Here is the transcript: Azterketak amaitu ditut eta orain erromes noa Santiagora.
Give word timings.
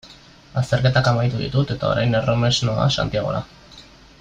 Azterketak 0.61 1.09
amaitu 1.11 1.41
ditut 1.43 1.75
eta 1.75 1.91
orain 1.91 2.19
erromes 2.21 2.57
noa 2.71 2.89
Santiagora. 2.97 3.45